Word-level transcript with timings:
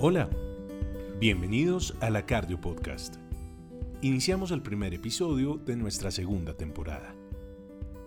Hola, 0.00 0.30
bienvenidos 1.18 1.96
a 2.00 2.08
la 2.08 2.24
Cardio 2.24 2.60
Podcast. 2.60 3.16
Iniciamos 4.00 4.52
el 4.52 4.62
primer 4.62 4.94
episodio 4.94 5.56
de 5.56 5.74
nuestra 5.74 6.12
segunda 6.12 6.56
temporada. 6.56 7.16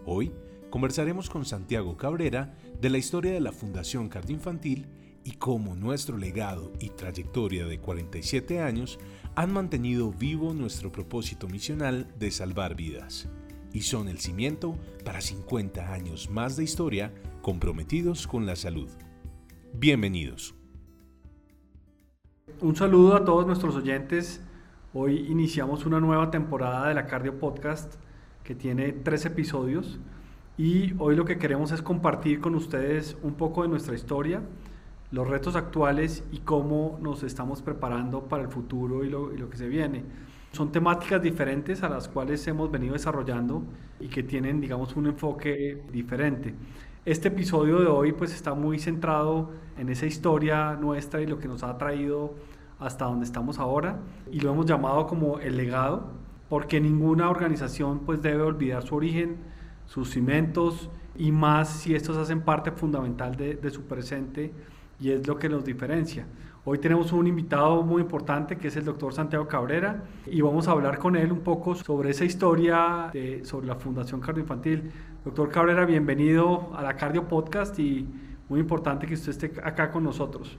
Hoy 0.06 0.32
conversaremos 0.70 1.30
con 1.30 1.44
Santiago 1.44 1.98
Cabrera 1.98 2.56
de 2.80 2.90
la 2.90 2.98
historia 2.98 3.34
de 3.34 3.42
la 3.42 3.52
Fundación 3.52 4.08
Cardio 4.08 4.38
Infantil 4.38 4.88
y 5.26 5.34
cómo 5.34 5.76
nuestro 5.76 6.18
legado 6.18 6.72
y 6.80 6.92
trayectoria 6.92 7.66
de 7.66 7.82
47 7.82 8.62
años 8.62 8.98
han 9.36 9.52
mantenido 9.52 10.14
vivo 10.14 10.54
nuestro 10.54 10.94
propósito 10.94 11.50
misional 11.50 12.08
de 12.18 12.32
salvar 12.32 12.74
vidas 12.74 13.28
y 13.74 13.82
son 13.82 14.08
el 14.08 14.20
cimiento 14.20 14.80
para 15.04 15.20
50 15.20 15.92
años 15.92 16.30
más 16.30 16.56
de 16.56 16.64
historia 16.64 17.14
comprometidos 17.42 18.28
con 18.28 18.46
la 18.46 18.56
salud. 18.56 18.90
Bienvenidos. 19.74 20.56
Un 22.60 22.76
saludo 22.76 23.16
a 23.16 23.24
todos 23.24 23.46
nuestros 23.46 23.76
oyentes. 23.76 24.42
Hoy 24.94 25.28
iniciamos 25.30 25.86
una 25.86 26.00
nueva 26.00 26.32
temporada 26.32 26.88
de 26.88 26.96
la 26.96 27.06
Cardio 27.06 27.38
Podcast 27.38 27.96
que 28.44 28.56
tiene 28.56 28.94
tres 28.94 29.26
episodios 29.26 30.00
y 30.58 30.94
hoy 30.98 31.16
lo 31.16 31.24
que 31.24 31.38
queremos 31.38 31.72
es 31.72 31.84
compartir 31.84 32.42
con 32.42 32.56
ustedes 32.56 33.16
un 33.22 33.36
poco 33.36 33.62
de 33.62 33.68
nuestra 33.68 33.94
historia, 33.94 34.42
los 35.12 35.28
retos 35.28 35.56
actuales 35.56 36.24
y 36.32 36.40
cómo 36.40 36.98
nos 37.00 37.22
estamos 37.22 37.62
preparando 37.62 38.24
para 38.28 38.42
el 38.42 38.50
futuro 38.50 39.04
y 39.04 39.10
lo, 39.10 39.32
y 39.34 39.38
lo 39.38 39.48
que 39.50 39.58
se 39.58 39.68
viene. 39.68 40.04
Son 40.52 40.72
temáticas 40.72 41.22
diferentes 41.22 41.84
a 41.84 41.90
las 41.90 42.08
cuales 42.08 42.46
hemos 42.48 42.72
venido 42.72 42.94
desarrollando 42.94 43.64
y 44.00 44.08
que 44.08 44.24
tienen, 44.24 44.60
digamos, 44.60 44.96
un 44.96 45.06
enfoque 45.06 45.84
diferente. 45.92 46.56
Este 47.04 47.30
episodio 47.30 47.80
de 47.80 47.88
hoy 47.88 48.12
pues 48.12 48.32
está 48.32 48.54
muy 48.54 48.78
centrado 48.78 49.50
en 49.76 49.90
esa 49.90 50.06
historia 50.06 50.78
nuestra 50.80 51.20
y 51.20 51.26
lo 51.26 51.40
que 51.40 51.48
nos 51.48 51.64
ha 51.64 51.76
traído 51.80 52.36
hasta 52.78 53.06
donde 53.06 53.26
estamos 53.26 53.58
ahora 53.58 53.98
y 54.32 54.40
lo 54.40 54.52
hemos 54.52 54.68
llamado 54.68 55.08
como 55.08 55.40
el 55.40 55.58
legado 55.58 56.12
porque 56.48 56.80
ninguna 56.80 57.32
organización 57.32 58.02
pues 58.06 58.22
debe 58.22 58.44
olvidar 58.44 58.84
su 58.84 58.94
origen, 58.94 59.38
sus 59.88 60.12
cimientos 60.12 60.92
y 61.18 61.32
más 61.32 61.70
si 61.70 61.96
estos 61.96 62.18
hacen 62.18 62.42
parte 62.42 62.70
fundamental 62.70 63.36
de, 63.36 63.70
su 63.72 63.82
presente 63.86 64.54
y 65.00 65.10
es 65.10 65.26
lo 65.26 65.40
que 65.40 65.50
nos 65.50 65.66
diferencia. 65.66 66.28
Hoy 66.66 66.78
tenemos 66.78 67.12
un 67.14 67.26
invitado 67.26 67.82
muy 67.82 68.04
importante 68.04 68.60
que 68.60 68.68
es 68.68 68.76
el 68.76 68.86
doctor 68.86 69.12
Santiago 69.12 69.48
Cabrera 69.48 70.04
y 70.28 70.42
vamos 70.42 70.68
a 70.68 70.72
hablar 70.74 71.00
con 71.00 71.16
él 71.16 71.32
un 71.32 71.40
poco 71.40 71.74
sobre 71.74 72.12
esa 72.12 72.26
historia 72.26 73.10
de, 73.12 73.44
sobre 73.44 73.66
la 73.66 73.74
Fundación 73.74 74.22
Cardioinfantil. 74.22 74.92
Doctor 75.24 75.52
Cabrera, 75.52 75.86
bienvenido 75.86 76.76
a 76.76 76.82
la 76.82 76.96
Cardio 76.96 77.28
Podcast 77.28 77.78
y 77.78 78.08
muy 78.50 78.60
importante 78.60 79.06
que 79.06 79.14
usted 79.14 79.30
esté 79.30 79.52
acá 79.62 79.92
con 79.92 80.04
nosotros. 80.04 80.58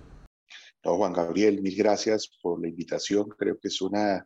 No, 0.85 0.97
Juan 0.97 1.13
Gabriel, 1.13 1.61
mil 1.61 1.77
gracias 1.77 2.31
por 2.41 2.63
la 2.63 2.69
invitación. 2.69 3.29
Creo 3.31 3.59
que 3.59 3.67
es 3.67 3.83
una 3.83 4.25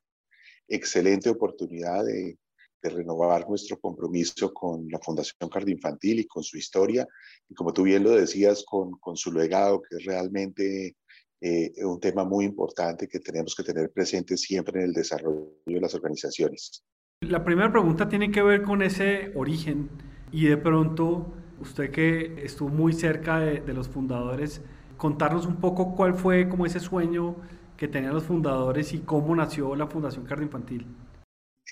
excelente 0.68 1.30
oportunidad 1.30 2.04
de, 2.04 2.36
de 2.82 2.90
renovar 2.90 3.48
nuestro 3.48 3.80
compromiso 3.80 4.52
con 4.52 4.86
la 4.90 4.98
Fundación 4.98 5.48
Cardioinfantil 5.48 6.20
y 6.20 6.26
con 6.26 6.42
su 6.42 6.58
historia. 6.58 7.06
Y 7.48 7.54
como 7.54 7.72
tú 7.72 7.84
bien 7.84 8.04
lo 8.04 8.10
decías, 8.10 8.62
con, 8.68 8.90
con 8.98 9.16
su 9.16 9.32
legado, 9.32 9.80
que 9.80 9.96
es 9.96 10.04
realmente 10.04 10.96
eh, 11.40 11.72
un 11.82 11.98
tema 11.98 12.24
muy 12.24 12.44
importante 12.44 13.08
que 13.08 13.20
tenemos 13.20 13.54
que 13.54 13.62
tener 13.62 13.90
presente 13.90 14.36
siempre 14.36 14.80
en 14.80 14.88
el 14.88 14.92
desarrollo 14.92 15.54
de 15.64 15.80
las 15.80 15.94
organizaciones. 15.94 16.84
La 17.22 17.42
primera 17.42 17.72
pregunta 17.72 18.06
tiene 18.06 18.30
que 18.30 18.42
ver 18.42 18.60
con 18.60 18.82
ese 18.82 19.32
origen 19.34 19.88
y 20.32 20.46
de 20.46 20.56
pronto 20.56 21.32
usted 21.60 21.90
que 21.90 22.44
estuvo 22.44 22.68
muy 22.68 22.92
cerca 22.92 23.38
de, 23.40 23.72
los 23.72 23.88
fundadores, 23.88 24.60
contarnos 24.96 25.46
un 25.46 25.56
poco 25.56 25.94
cuál 25.94 26.14
fue 26.14 26.48
como 26.48 26.66
ese 26.66 26.80
sueño 26.80 27.36
que 27.76 27.88
tenían 27.88 28.14
los 28.14 28.24
fundadores 28.24 28.92
y 28.92 29.00
cómo 29.00 29.34
nació 29.34 29.74
la 29.74 29.86
Fundación 29.86 30.24
Cardioinfantil. 30.24 30.86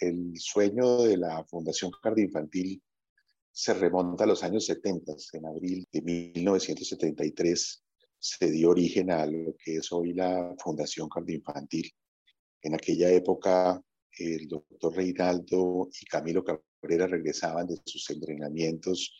El 0.01 0.37
sueño 0.39 1.03
de 1.03 1.17
la 1.17 1.45
Fundación 1.45 1.91
Cardioinfantil 2.03 2.83
se 3.51 3.75
remonta 3.75 4.25
a 4.25 4.27
los 4.27 4.43
años 4.43 4.67
70, 4.67 5.13
en 5.35 5.47
abril 5.47 5.87
de 5.93 6.03
1973 6.03 7.85
se 8.19 8.51
dio 8.51 8.71
origen 8.71 9.11
a 9.11 9.27
lo 9.27 9.55
que 9.63 9.77
es 9.77 9.93
hoy 9.93 10.15
la 10.15 10.55
Fundación 10.59 11.09
Cardioinfantil. 11.09 11.93
En 12.63 12.75
aquella 12.75 13.11
época, 13.11 13.81
el 14.19 14.49
doctor 14.49 14.95
Reinaldo 14.95 15.89
y 16.01 16.07
Camilo 16.07 16.45
Cabrera 16.45 17.07
regresaban 17.07 17.67
de 17.67 17.81
sus 17.85 18.09
entrenamientos 18.11 19.17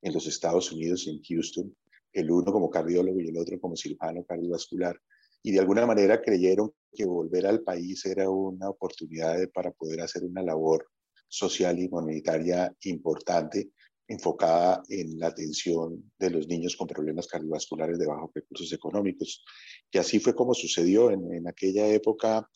en 0.00 0.12
los 0.12 0.26
Estados 0.26 0.72
Unidos, 0.72 1.06
en 1.06 1.22
Houston, 1.22 1.74
el 2.12 2.30
uno 2.30 2.52
como 2.52 2.70
cardiólogo 2.70 3.20
y 3.20 3.28
el 3.28 3.38
otro 3.38 3.60
como 3.60 3.76
cirujano 3.76 4.24
cardiovascular, 4.24 5.00
y 5.42 5.52
de 5.52 5.60
alguna 5.60 5.86
manera 5.86 6.20
creyeron 6.20 6.72
que 6.92 7.04
volver 7.04 7.46
al 7.46 7.62
país 7.62 8.04
era 8.04 8.30
una 8.30 8.68
oportunidad 8.68 9.36
para 9.52 9.72
poder 9.72 10.00
hacer 10.00 10.24
una 10.24 10.42
labor 10.42 10.86
social 11.26 11.78
y 11.78 11.86
humanitaria 11.86 12.72
importante 12.82 13.70
enfocada 14.06 14.82
en 14.88 15.18
la 15.18 15.28
atención 15.28 16.12
de 16.18 16.30
los 16.30 16.46
niños 16.46 16.76
con 16.76 16.86
problemas 16.86 17.26
cardiovasculares 17.26 17.98
de 17.98 18.06
bajos 18.06 18.30
recursos 18.34 18.72
económicos. 18.72 19.42
Y 19.90 19.98
así 19.98 20.18
fue 20.18 20.34
como 20.34 20.54
sucedió 20.54 21.10
en, 21.10 21.32
en 21.32 21.48
aquella 21.48 21.86
época. 21.88 22.48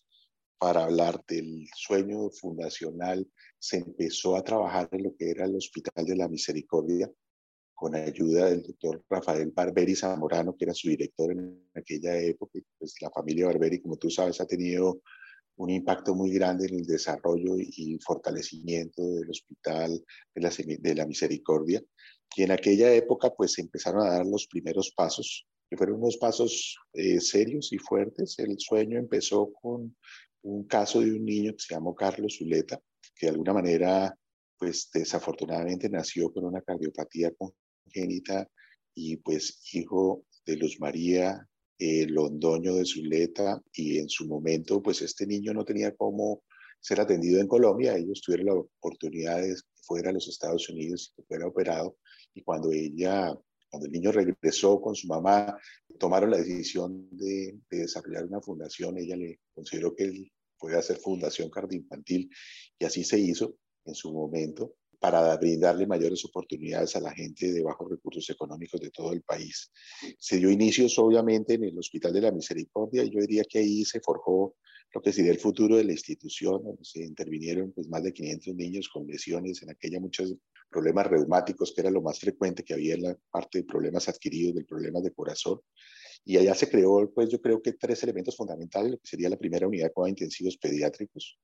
Para 0.58 0.84
hablar 0.84 1.22
del 1.28 1.68
sueño 1.74 2.30
fundacional, 2.30 3.26
se 3.58 3.78
empezó 3.78 4.36
a 4.36 4.42
trabajar 4.42 4.88
en 4.92 5.04
lo 5.04 5.14
que 5.16 5.30
era 5.30 5.44
el 5.44 5.56
Hospital 5.56 6.06
de 6.06 6.16
la 6.16 6.28
Misericordia, 6.28 7.10
con 7.74 7.94
ayuda 7.94 8.46
del 8.46 8.62
doctor 8.62 9.04
Rafael 9.10 9.52
Barberi 9.54 9.94
Zamorano, 9.94 10.56
que 10.56 10.64
era 10.64 10.72
su 10.72 10.88
director 10.88 11.30
en 11.30 11.68
aquella 11.74 12.16
época. 12.18 12.58
Pues 12.78 12.94
la 13.02 13.10
familia 13.10 13.46
Barberi, 13.46 13.82
como 13.82 13.98
tú 13.98 14.08
sabes, 14.08 14.40
ha 14.40 14.46
tenido 14.46 15.02
un 15.56 15.70
impacto 15.70 16.14
muy 16.14 16.30
grande 16.30 16.66
en 16.66 16.76
el 16.76 16.86
desarrollo 16.86 17.56
y 17.58 17.98
fortalecimiento 17.98 19.02
del 19.02 19.30
Hospital 19.30 20.02
de 20.34 20.40
la, 20.40 20.50
de 20.80 20.94
la 20.94 21.06
Misericordia. 21.06 21.82
Y 22.34 22.42
en 22.42 22.52
aquella 22.52 22.92
época 22.94 23.30
pues 23.34 23.58
empezaron 23.58 24.06
a 24.06 24.10
dar 24.10 24.26
los 24.26 24.46
primeros 24.46 24.92
pasos, 24.94 25.46
que 25.68 25.76
fueron 25.76 26.00
unos 26.00 26.16
pasos 26.16 26.78
eh, 26.92 27.20
serios 27.20 27.72
y 27.72 27.78
fuertes. 27.78 28.38
El 28.38 28.58
sueño 28.58 28.98
empezó 28.98 29.52
con 29.52 29.96
un 30.46 30.64
caso 30.64 31.00
de 31.00 31.12
un 31.12 31.24
niño 31.24 31.52
que 31.52 31.58
se 31.58 31.74
llamó 31.74 31.94
Carlos 31.94 32.36
Zuleta, 32.38 32.80
que 33.14 33.26
de 33.26 33.32
alguna 33.32 33.52
manera 33.52 34.16
pues 34.58 34.88
desafortunadamente 34.92 35.88
nació 35.88 36.32
con 36.32 36.44
una 36.44 36.62
cardiopatía 36.62 37.32
congénita 37.34 38.48
y 38.94 39.16
pues 39.16 39.60
hijo 39.72 40.24
de 40.46 40.56
Luz 40.56 40.78
María 40.80 41.46
eh, 41.78 42.06
Londoño 42.06 42.76
de 42.76 42.84
Zuleta 42.86 43.60
y 43.72 43.98
en 43.98 44.08
su 44.08 44.26
momento 44.26 44.80
pues 44.80 45.02
este 45.02 45.26
niño 45.26 45.52
no 45.52 45.64
tenía 45.64 45.94
cómo 45.94 46.42
ser 46.80 47.00
atendido 47.00 47.40
en 47.40 47.48
Colombia, 47.48 47.96
ellos 47.96 48.22
tuvieron 48.22 48.46
la 48.46 48.54
oportunidad 48.54 49.40
de 49.42 49.48
que 49.48 49.82
fuera 49.82 50.10
a 50.10 50.12
los 50.12 50.28
Estados 50.28 50.68
Unidos 50.68 51.12
y 51.12 51.16
que 51.16 51.26
fuera 51.26 51.46
operado 51.46 51.96
y 52.34 52.42
cuando 52.42 52.70
ella, 52.70 53.34
cuando 53.68 53.86
el 53.86 53.92
niño 53.92 54.12
regresó 54.12 54.80
con 54.80 54.94
su 54.94 55.08
mamá, 55.08 55.58
tomaron 55.98 56.30
la 56.30 56.38
decisión 56.38 57.08
de, 57.10 57.58
de 57.68 57.78
desarrollar 57.78 58.26
una 58.26 58.40
fundación, 58.40 58.96
ella 58.96 59.16
le 59.16 59.40
consideró 59.52 59.94
que 59.94 60.04
él 60.04 60.32
puede 60.58 60.78
hacer 60.78 60.96
fundación 60.98 61.50
cardioinfantil 61.50 62.30
y 62.78 62.84
así 62.84 63.04
se 63.04 63.18
hizo 63.18 63.56
en 63.84 63.94
su 63.94 64.12
momento 64.12 64.74
para 64.98 65.36
brindarle 65.36 65.86
mayores 65.86 66.24
oportunidades 66.24 66.96
a 66.96 67.00
la 67.00 67.12
gente 67.12 67.52
de 67.52 67.62
bajos 67.62 67.90
recursos 67.90 68.28
económicos 68.30 68.80
de 68.80 68.90
todo 68.90 69.12
el 69.12 69.22
país. 69.22 69.70
Se 70.18 70.38
dio 70.38 70.50
inicios 70.50 70.98
obviamente 70.98 71.54
en 71.54 71.64
el 71.64 71.78
Hospital 71.78 72.12
de 72.12 72.22
la 72.22 72.32
Misericordia 72.32 73.04
y 73.04 73.10
yo 73.10 73.20
diría 73.20 73.44
que 73.44 73.58
ahí 73.58 73.84
se 73.84 74.00
forjó 74.00 74.56
lo 74.94 75.02
que 75.02 75.12
sería 75.12 75.32
el 75.32 75.38
futuro 75.38 75.76
de 75.76 75.84
la 75.84 75.92
institución, 75.92 76.62
se 76.82 77.04
intervinieron 77.04 77.72
pues, 77.72 77.88
más 77.88 78.02
de 78.02 78.12
500 78.12 78.54
niños 78.54 78.88
con 78.88 79.06
lesiones, 79.06 79.62
en 79.62 79.70
aquella 79.70 80.00
muchos 80.00 80.34
problemas 80.70 81.06
reumáticos, 81.06 81.72
que 81.74 81.82
era 81.82 81.90
lo 81.90 82.00
más 82.00 82.18
frecuente 82.18 82.64
que 82.64 82.74
había 82.74 82.94
en 82.94 83.02
la 83.02 83.18
parte 83.30 83.58
de 83.58 83.64
problemas 83.64 84.08
adquiridos, 84.08 84.54
de 84.54 84.64
problemas 84.64 85.02
de 85.02 85.12
corazón. 85.12 85.60
Y 86.28 86.36
allá 86.38 86.56
se 86.56 86.68
creó, 86.68 87.08
pues 87.14 87.28
yo 87.28 87.40
creo 87.40 87.62
que 87.62 87.74
tres 87.74 88.02
elementos 88.02 88.36
fundamentales, 88.36 88.90
lo 88.90 88.98
que 88.98 89.06
sería 89.06 89.30
la 89.30 89.38
primera 89.38 89.68
unidad 89.68 89.92
de 89.94 90.10
intensivos 90.10 90.56
pediátricos, 90.56 91.38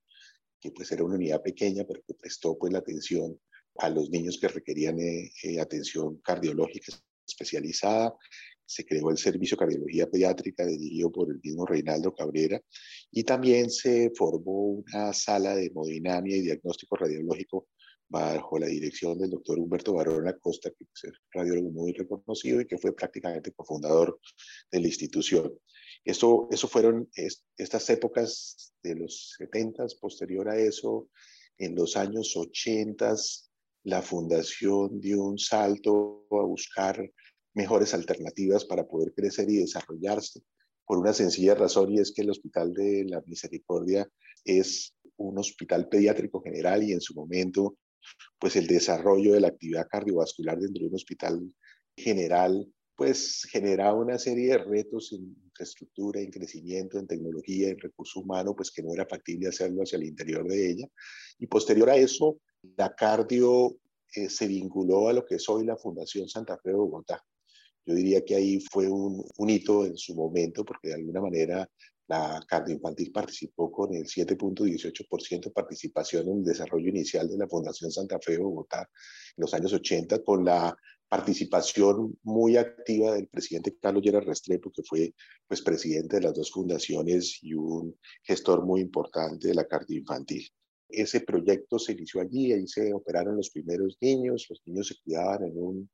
que 0.60 0.72
pues 0.72 0.90
era 0.90 1.04
una 1.04 1.14
unidad 1.14 1.40
pequeña, 1.40 1.84
pero 1.86 2.02
que 2.04 2.14
prestó 2.14 2.58
pues 2.58 2.72
la 2.72 2.80
atención 2.80 3.38
a 3.76 3.88
los 3.88 4.10
niños 4.10 4.38
que 4.40 4.48
requerían 4.48 4.98
eh, 4.98 5.30
eh, 5.44 5.60
atención 5.60 6.16
cardiológica 6.16 6.92
especializada. 7.24 8.12
Se 8.66 8.84
creó 8.84 9.10
el 9.10 9.18
Servicio 9.18 9.56
de 9.56 9.60
Cardiología 9.60 10.10
Pediátrica 10.10 10.66
dirigido 10.66 11.12
por 11.12 11.30
el 11.30 11.40
mismo 11.40 11.64
Reinaldo 11.64 12.12
Cabrera 12.12 12.60
y 13.12 13.22
también 13.22 13.70
se 13.70 14.10
formó 14.16 14.82
una 14.84 15.12
sala 15.12 15.54
de 15.54 15.66
hemodinamia 15.66 16.36
y 16.36 16.42
diagnóstico 16.42 16.96
radiológico 16.96 17.68
bajo 18.12 18.58
la 18.58 18.66
dirección 18.66 19.18
del 19.18 19.30
doctor 19.30 19.58
Humberto 19.58 19.94
Barón 19.94 20.28
Acosta, 20.28 20.70
que 20.70 20.84
es 20.84 21.12
radiólogo 21.32 21.70
muy 21.70 21.92
reconocido 21.92 22.60
y 22.60 22.66
que 22.66 22.76
fue 22.76 22.94
prácticamente 22.94 23.52
cofundador 23.52 24.20
de 24.70 24.80
la 24.80 24.86
institución. 24.86 25.58
Esto, 26.04 26.46
eso 26.50 26.68
fueron 26.68 27.08
estas 27.56 27.88
épocas 27.88 28.74
de 28.82 28.96
los 28.96 29.34
70, 29.38 29.86
posterior 29.98 30.48
a 30.50 30.58
eso, 30.58 31.08
en 31.56 31.74
los 31.74 31.96
años 31.96 32.36
80, 32.36 33.14
la 33.84 34.02
fundación 34.02 35.00
dio 35.00 35.24
un 35.24 35.38
salto 35.38 36.26
a 36.30 36.44
buscar 36.44 37.10
mejores 37.54 37.94
alternativas 37.94 38.66
para 38.66 38.86
poder 38.86 39.14
crecer 39.14 39.50
y 39.50 39.56
desarrollarse. 39.56 40.42
por 40.84 40.98
una 40.98 41.14
sencilla 41.14 41.54
razón 41.54 41.92
y 41.92 42.00
es 42.00 42.12
que 42.12 42.22
el 42.22 42.30
Hospital 42.30 42.74
de 42.74 43.04
la 43.08 43.22
Misericordia 43.26 44.06
es 44.44 44.94
un 45.16 45.38
hospital 45.38 45.88
pediátrico 45.88 46.42
general 46.42 46.82
y 46.82 46.92
en 46.92 47.00
su 47.00 47.14
momento, 47.14 47.78
pues 48.38 48.56
el 48.56 48.66
desarrollo 48.66 49.32
de 49.32 49.40
la 49.40 49.48
actividad 49.48 49.86
cardiovascular 49.88 50.58
dentro 50.58 50.82
de 50.82 50.88
un 50.88 50.94
hospital 50.94 51.52
general, 51.96 52.66
pues 52.96 53.46
generaba 53.50 53.98
una 53.98 54.18
serie 54.18 54.50
de 54.50 54.58
retos 54.58 55.12
en 55.12 55.34
infraestructura, 55.44 56.20
en 56.20 56.30
crecimiento, 56.30 56.98
en 56.98 57.06
tecnología, 57.06 57.70
en 57.70 57.78
recurso 57.78 58.20
humano, 58.20 58.54
pues 58.54 58.70
que 58.70 58.82
no 58.82 58.92
era 58.92 59.06
factible 59.06 59.48
hacerlo 59.48 59.82
hacia 59.82 59.96
el 59.96 60.04
interior 60.04 60.46
de 60.46 60.70
ella. 60.70 60.86
Y 61.38 61.46
posterior 61.46 61.90
a 61.90 61.96
eso, 61.96 62.38
la 62.76 62.94
cardio 62.94 63.76
eh, 64.14 64.28
se 64.28 64.46
vinculó 64.46 65.08
a 65.08 65.12
lo 65.12 65.24
que 65.24 65.36
es 65.36 65.48
hoy 65.48 65.64
la 65.64 65.76
Fundación 65.76 66.28
Santa 66.28 66.58
Fe 66.58 66.70
de 66.70 66.76
Bogotá. 66.76 67.24
Yo 67.84 67.94
diría 67.94 68.24
que 68.24 68.36
ahí 68.36 68.60
fue 68.60 68.88
un, 68.88 69.24
un 69.36 69.50
hito 69.50 69.84
en 69.84 69.96
su 69.96 70.14
momento, 70.14 70.64
porque 70.64 70.88
de 70.88 70.94
alguna 70.94 71.20
manera 71.20 71.68
la 72.08 72.44
infantil 72.68 73.12
participó 73.12 73.70
con 73.70 73.94
el 73.94 74.04
7.18% 74.04 75.44
de 75.44 75.50
participación 75.50 76.28
en 76.28 76.38
el 76.38 76.44
desarrollo 76.44 76.88
inicial 76.88 77.28
de 77.28 77.38
la 77.38 77.48
Fundación 77.48 77.90
Santa 77.90 78.18
Fe 78.20 78.32
de 78.32 78.38
Bogotá 78.38 78.80
en 78.80 79.42
los 79.42 79.54
años 79.54 79.72
80, 79.72 80.22
con 80.22 80.44
la 80.44 80.76
participación 81.08 82.18
muy 82.22 82.56
activa 82.56 83.12
del 83.12 83.28
presidente 83.28 83.76
Carlos 83.78 84.02
Lleras 84.02 84.24
Restrepo, 84.24 84.72
que 84.72 84.82
fue 84.82 85.14
pues, 85.46 85.60
presidente 85.60 86.16
de 86.16 86.22
las 86.22 86.34
dos 86.34 86.50
fundaciones 86.50 87.38
y 87.42 87.54
un 87.54 87.98
gestor 88.22 88.64
muy 88.64 88.80
importante 88.80 89.48
de 89.48 89.54
la 89.54 89.66
infantil. 89.88 90.48
Ese 90.88 91.20
proyecto 91.20 91.78
se 91.78 91.92
inició 91.92 92.20
allí, 92.20 92.52
ahí 92.52 92.66
se 92.66 92.92
operaron 92.92 93.36
los 93.36 93.50
primeros 93.50 93.96
niños, 94.00 94.46
los 94.48 94.62
niños 94.66 94.88
se 94.88 94.94
cuidaban 95.02 95.44
en 95.44 95.52
un 95.56 95.90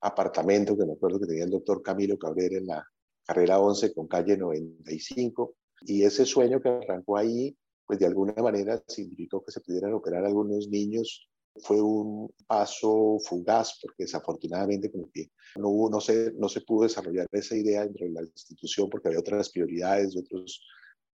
apartamento 0.00 0.76
que 0.76 0.86
me 0.86 0.92
acuerdo 0.92 1.20
que 1.20 1.26
tenía 1.26 1.44
el 1.44 1.50
doctor 1.50 1.82
Camilo 1.82 2.18
Cabrera 2.18 2.56
en 2.58 2.66
la 2.66 2.84
carrera 3.30 3.60
11 3.60 3.94
con 3.94 4.08
calle 4.08 4.36
95. 4.36 5.54
Y 5.82 6.02
ese 6.02 6.26
sueño 6.26 6.60
que 6.60 6.68
arrancó 6.68 7.16
ahí, 7.16 7.56
pues 7.86 8.00
de 8.00 8.06
alguna 8.06 8.34
manera 8.34 8.82
significó 8.88 9.44
que 9.44 9.52
se 9.52 9.60
pudieran 9.60 9.94
operar 9.94 10.24
algunos 10.24 10.68
niños. 10.68 11.28
Fue 11.62 11.80
un 11.80 12.28
paso 12.46 13.18
fugaz 13.24 13.78
porque 13.80 14.04
desafortunadamente 14.04 14.90
como 14.90 15.08
que 15.12 15.30
no, 15.56 15.68
hubo, 15.68 15.90
no, 15.90 16.00
se, 16.00 16.32
no 16.32 16.48
se 16.48 16.60
pudo 16.62 16.84
desarrollar 16.84 17.28
esa 17.30 17.56
idea 17.56 17.82
dentro 17.82 18.06
de 18.06 18.12
la 18.12 18.22
institución 18.22 18.88
porque 18.88 19.08
había 19.08 19.20
otras 19.20 19.50
prioridades 19.50 20.16
otros 20.16 20.62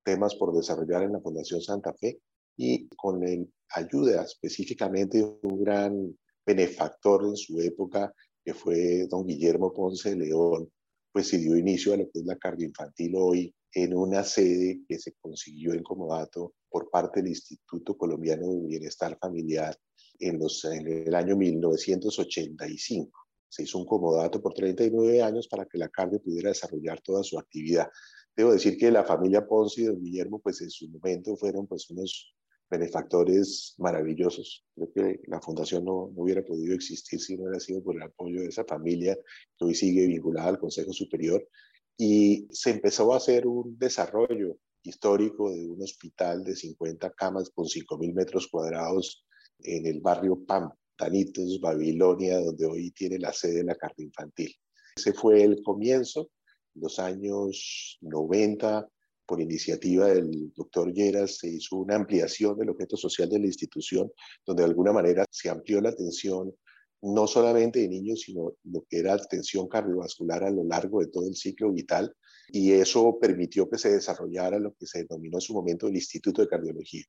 temas 0.05 0.35
por 0.37 0.55
desarrollar 0.55 1.03
en 1.03 1.13
la 1.13 1.21
Fundación 1.21 1.61
Santa 1.61 1.93
Fe 1.95 2.21
y 2.57 2.87
con 2.97 3.21
la 3.21 3.45
ayuda 3.71 4.23
específicamente 4.23 5.19
de 5.19 5.25
un 5.43 5.65
gran 5.65 6.17
benefactor 6.47 7.25
en 7.25 7.37
su 7.37 7.61
época 7.61 8.13
que 8.45 8.55
fue 8.55 9.07
don 9.09 9.27
Guillermo 9.27 9.73
Ponce 9.73 10.11
de 10.11 10.17
León, 10.17 10.71
pues 11.17 11.29
se 11.29 11.39
dio 11.39 11.57
inicio 11.57 11.95
a 11.95 11.97
lo 11.97 12.11
que 12.11 12.19
es 12.19 12.27
la 12.27 12.37
cardioinfantil 12.37 13.15
hoy 13.17 13.55
en 13.73 13.97
una 13.97 14.23
sede 14.23 14.83
que 14.87 14.99
se 14.99 15.15
consiguió 15.15 15.73
en 15.73 15.83
Comodato 15.83 16.57
por 16.69 16.91
parte 16.91 17.23
del 17.23 17.31
Instituto 17.31 17.97
Colombiano 17.97 18.47
de 18.47 18.67
Bienestar 18.67 19.17
Familiar 19.19 19.75
en, 20.19 20.39
los, 20.39 20.63
en 20.67 20.87
el 20.87 21.15
año 21.15 21.35
1985. 21.35 23.19
Se 23.49 23.63
hizo 23.63 23.79
un 23.79 23.87
comodato 23.87 24.43
por 24.43 24.53
39 24.53 25.23
años 25.23 25.49
para 25.49 25.65
que 25.65 25.79
la 25.79 25.89
cardio 25.89 26.21
pudiera 26.21 26.51
desarrollar 26.51 27.01
toda 27.01 27.23
su 27.23 27.39
actividad. 27.39 27.89
Debo 28.37 28.53
decir 28.53 28.77
que 28.77 28.91
la 28.91 29.03
familia 29.03 29.47
Ponce 29.47 29.81
y 29.81 29.85
don 29.87 29.99
Guillermo, 29.99 30.39
pues 30.39 30.61
en 30.61 30.69
su 30.69 30.87
momento 30.91 31.35
fueron 31.39 31.67
pues 31.67 31.89
unos 31.89 32.37
benefactores 32.71 33.75
maravillosos. 33.79 34.65
Creo 34.75 34.93
que 34.93 35.21
la 35.27 35.41
fundación 35.41 35.85
no, 35.85 36.11
hubiera 36.15 36.45
podido 36.45 36.75
existir 36.75 37.21
si 37.21 37.37
no 37.37 37.45
hubiera 37.45 37.61
sido 37.61 37.83
por 37.83 37.97
el 37.97 38.03
apoyo 38.03 38.41
de 38.41 38.49
esa 38.49 38.65
familia 38.65 39.17
que 39.57 39.65
hoy 39.65 39.75
sigue 39.75 40.07
vinculada 40.07 40.49
al 40.49 40.59
Consejo 40.59 40.93
Superior. 40.93 41.47
Y 41.97 42.47
se 42.51 42.71
empezó 42.71 43.13
a 43.13 43.19
hacer 43.19 43.47
un 43.47 43.79
desarrollo 43.79 44.59
histórico 44.83 45.51
de 45.51 45.67
un 45.67 45.83
hospital 45.83 46.45
de 46.45 46.55
50 46.55 47.11
camas 47.13 47.51
con 47.51 47.67
5.000 47.67 48.15
metros 48.15 48.49
cuadrados 48.49 49.25
en 49.61 49.87
el 49.87 50.01
barrio 50.01 50.45
PAM, 50.45 50.71
Tanitos, 50.97 51.61
Babilonia, 51.61 52.39
donde 52.41 52.67
hoy 52.67 52.91
tiene 52.93 53.19
la 53.19 53.33
sede 53.33 53.59
de 53.59 53.65
la 53.65 53.75
carta 53.75 54.03
infantil. 54.03 54.55
Ese 54.97 55.13
fue 55.13 55.43
el 55.43 55.63
comienzo, 55.63 56.31
los 56.75 56.99
años 56.99 57.99
90, 58.01 58.89
por 59.26 59.40
iniciativa 59.40 60.06
del 60.06 60.52
doctor 60.55 60.93
Lleras, 60.93 61.38
se 61.38 61.49
hizo 61.49 61.76
una 61.76 61.96
ampliación 61.96 62.56
del 62.56 62.70
objeto 62.70 62.96
social 62.96 63.28
de 63.28 63.40
la 63.40 63.46
institución, 63.46 64.11
donde 64.46 64.62
de 64.62 64.69
alguna 64.69 64.93
manera 64.93 65.25
se 65.31 65.49
amplió 65.49 65.81
la 65.81 65.90
atención 65.90 66.55
no 67.02 67.26
solamente 67.26 67.81
de 67.81 67.88
niños, 67.88 68.20
sino 68.20 68.55
lo 68.64 68.84
que 68.88 68.99
era 68.99 69.14
atención 69.14 69.69
cardiovascular 69.69 70.44
a 70.44 70.50
lo 70.50 70.64
largo 70.64 71.00
de 71.00 71.08
todo 71.08 71.26
el 71.28 71.37
ciclo 71.37 71.73
vital, 71.73 72.14
y 72.49 72.73
eso 72.73 73.19
permitió 73.20 73.69
que 73.69 73.78
se 73.78 73.90
desarrollara 73.90 74.58
lo 74.58 74.75
que 74.75 74.87
se 74.87 75.05
denominó 75.05 75.38
en 75.38 75.43
su 75.43 75.52
momento 75.52 75.88
el 75.88 75.96
Instituto 75.96 76.43
de 76.43 76.49
Cardiología. 76.49 77.05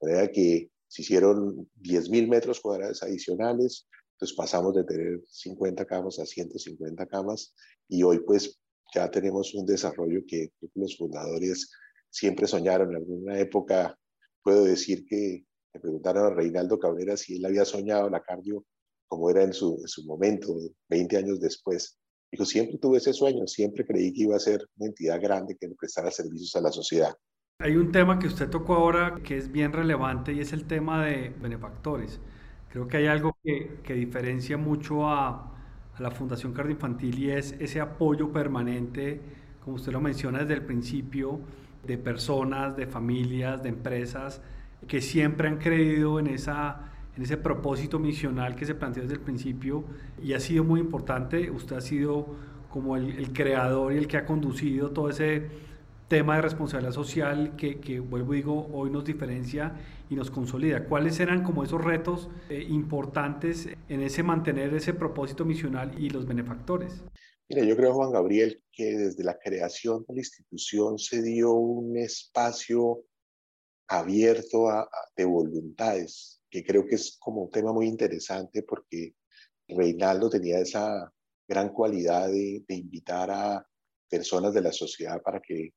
De 0.00 0.30
que 0.32 0.70
se 0.86 1.02
hicieron 1.02 1.68
10.000 1.80 2.28
metros 2.28 2.60
cuadrados 2.60 3.02
adicionales, 3.02 3.86
entonces 4.12 4.36
pasamos 4.36 4.74
de 4.74 4.84
tener 4.84 5.20
50 5.28 5.84
camas 5.84 6.18
a 6.18 6.26
150 6.26 7.06
camas, 7.06 7.54
y 7.88 8.02
hoy 8.02 8.20
pues 8.20 8.58
ya 8.94 9.10
tenemos 9.10 9.54
un 9.54 9.66
desarrollo 9.66 10.22
que, 10.26 10.50
los 10.74 10.96
fundadores 10.96 11.70
siempre 12.10 12.46
soñaron. 12.46 12.90
En 12.90 12.96
alguna 12.96 13.38
época 13.38 13.96
puedo 14.42 14.64
decir 14.64 15.04
que 15.06 15.44
me 15.74 15.80
preguntaron 15.80 16.26
a 16.26 16.34
Reinaldo 16.34 16.78
Cabrera 16.78 17.16
si 17.16 17.36
él 17.36 17.44
había 17.44 17.64
soñado 17.64 18.08
la 18.08 18.22
cardio 18.22 18.64
como 19.06 19.30
era 19.30 19.42
en 19.42 19.52
su, 19.52 19.78
en 19.80 19.88
su 19.88 20.04
momento, 20.04 20.54
20 20.90 21.16
años 21.16 21.40
después. 21.40 21.98
Dijo, 22.30 22.44
siempre 22.44 22.76
tuve 22.78 22.98
ese 22.98 23.14
sueño, 23.14 23.46
siempre 23.46 23.86
creí 23.86 24.12
que 24.12 24.22
iba 24.24 24.36
a 24.36 24.40
ser 24.40 24.66
una 24.76 24.88
entidad 24.88 25.18
grande 25.20 25.56
que 25.58 25.68
prestara 25.78 26.10
servicios 26.10 26.54
a 26.56 26.60
la 26.60 26.70
sociedad. 26.70 27.14
Hay 27.60 27.76
un 27.76 27.90
tema 27.90 28.18
que 28.18 28.26
usted 28.26 28.50
tocó 28.50 28.74
ahora 28.74 29.20
que 29.24 29.38
es 29.38 29.50
bien 29.50 29.72
relevante 29.72 30.32
y 30.32 30.40
es 30.40 30.52
el 30.52 30.66
tema 30.66 31.06
de 31.06 31.30
benefactores. 31.30 32.20
Creo 32.68 32.86
que 32.86 32.98
hay 32.98 33.06
algo 33.06 33.36
que, 33.42 33.80
que 33.82 33.94
diferencia 33.94 34.58
mucho 34.58 35.08
a, 35.08 35.57
a 35.98 36.02
la 36.02 36.10
Fundación 36.10 36.52
Cardioinfantil 36.52 37.18
y 37.18 37.30
es 37.30 37.52
ese 37.58 37.80
apoyo 37.80 38.32
permanente, 38.32 39.20
como 39.64 39.76
usted 39.76 39.92
lo 39.92 40.00
menciona 40.00 40.40
desde 40.40 40.54
el 40.54 40.62
principio, 40.62 41.40
de 41.86 41.98
personas, 41.98 42.76
de 42.76 42.86
familias, 42.86 43.62
de 43.62 43.70
empresas 43.70 44.40
que 44.86 45.00
siempre 45.00 45.48
han 45.48 45.58
creído 45.58 46.18
en, 46.18 46.28
esa, 46.28 46.92
en 47.16 47.22
ese 47.22 47.36
propósito 47.36 47.98
misional 47.98 48.54
que 48.54 48.64
se 48.64 48.74
planteó 48.74 49.02
desde 49.02 49.14
el 49.14 49.20
principio 49.20 49.84
y 50.22 50.34
ha 50.34 50.40
sido 50.40 50.64
muy 50.64 50.80
importante. 50.80 51.50
Usted 51.50 51.76
ha 51.76 51.80
sido 51.80 52.26
como 52.70 52.96
el, 52.96 53.10
el 53.18 53.32
creador 53.32 53.92
y 53.92 53.96
el 53.96 54.06
que 54.06 54.18
ha 54.18 54.26
conducido 54.26 54.90
todo 54.90 55.08
ese 55.08 55.48
tema 56.08 56.36
de 56.36 56.42
responsabilidad 56.42 56.92
social 56.92 57.54
que, 57.56 57.80
que, 57.80 58.00
vuelvo 58.00 58.34
y 58.34 58.38
digo, 58.38 58.68
hoy 58.72 58.90
nos 58.90 59.04
diferencia 59.04 59.76
y 60.08 60.14
nos 60.14 60.30
consolida. 60.30 60.86
¿Cuáles 60.86 61.20
eran 61.20 61.44
como 61.44 61.62
esos 61.62 61.84
retos 61.84 62.30
eh, 62.48 62.64
importantes 62.68 63.68
en 63.88 64.00
ese 64.00 64.22
mantener 64.22 64.74
ese 64.74 64.94
propósito 64.94 65.44
misional 65.44 65.94
y 66.02 66.08
los 66.08 66.26
benefactores? 66.26 67.04
Mira, 67.50 67.64
yo 67.64 67.76
creo, 67.76 67.94
Juan 67.94 68.12
Gabriel, 68.12 68.62
que 68.72 68.96
desde 68.96 69.22
la 69.22 69.38
creación 69.38 70.04
de 70.08 70.14
la 70.14 70.20
institución 70.20 70.98
se 70.98 71.22
dio 71.22 71.52
un 71.52 71.96
espacio 71.96 73.04
abierto 73.86 74.68
a, 74.68 74.88
de 75.16 75.24
voluntades, 75.24 76.42
que 76.50 76.64
creo 76.64 76.86
que 76.86 76.94
es 76.94 77.16
como 77.18 77.44
un 77.44 77.50
tema 77.50 77.72
muy 77.72 77.86
interesante 77.86 78.62
porque 78.62 79.14
Reinaldo 79.66 80.30
tenía 80.30 80.58
esa 80.58 81.12
gran 81.46 81.70
cualidad 81.70 82.28
de, 82.28 82.64
de 82.66 82.74
invitar 82.74 83.30
a 83.30 83.66
personas 84.10 84.54
de 84.54 84.62
la 84.62 84.72
sociedad 84.72 85.20
para 85.22 85.40
que 85.40 85.72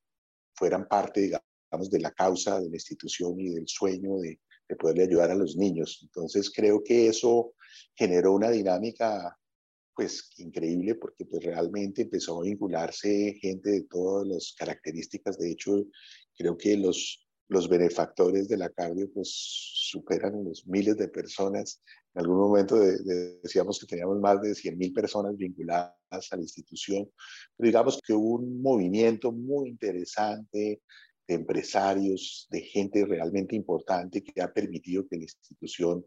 fueran 0.62 0.86
parte, 0.86 1.22
digamos, 1.22 1.90
de 1.90 1.98
la 1.98 2.12
causa 2.12 2.60
de 2.60 2.68
la 2.68 2.76
institución 2.76 3.40
y 3.40 3.48
del 3.48 3.66
sueño 3.66 4.20
de, 4.20 4.38
de 4.68 4.76
poderle 4.76 5.02
ayudar 5.02 5.32
a 5.32 5.34
los 5.34 5.56
niños. 5.56 5.98
Entonces 6.02 6.52
creo 6.54 6.84
que 6.84 7.08
eso 7.08 7.54
generó 7.96 8.32
una 8.32 8.48
dinámica 8.48 9.36
pues 9.92 10.30
increíble 10.36 10.94
porque 10.94 11.24
pues 11.24 11.42
realmente 11.42 12.02
empezó 12.02 12.38
a 12.38 12.44
vincularse 12.44 13.36
gente 13.40 13.70
de 13.70 13.82
todas 13.90 14.24
las 14.28 14.54
características. 14.56 15.36
De 15.36 15.50
hecho, 15.50 15.84
creo 16.38 16.56
que 16.56 16.76
los, 16.76 17.26
los 17.52 17.68
benefactores 17.68 18.48
de 18.48 18.56
la 18.56 18.70
cardio 18.70 19.12
pues 19.12 19.30
superan 19.30 20.42
los 20.42 20.66
miles 20.66 20.96
de 20.96 21.08
personas. 21.08 21.82
En 22.14 22.22
algún 22.22 22.38
momento 22.38 22.76
decíamos 22.76 23.78
que 23.78 23.86
teníamos 23.86 24.18
más 24.20 24.40
de 24.40 24.52
100.000 24.52 24.94
personas 24.94 25.36
vinculadas 25.36 25.92
a 26.30 26.36
la 26.36 26.42
institución. 26.42 27.10
Pero 27.56 27.66
digamos 27.66 28.00
que 28.04 28.14
hubo 28.14 28.36
un 28.36 28.62
movimiento 28.62 29.32
muy 29.32 29.68
interesante 29.68 30.80
de 31.28 31.34
empresarios, 31.34 32.48
de 32.50 32.62
gente 32.62 33.04
realmente 33.04 33.54
importante 33.54 34.24
que 34.24 34.40
ha 34.40 34.50
permitido 34.50 35.06
que 35.06 35.16
la 35.16 35.24
institución 35.24 36.06